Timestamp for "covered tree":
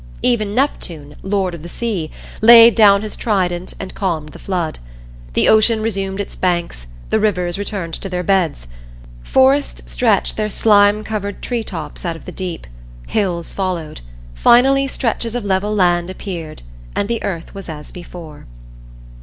11.03-11.63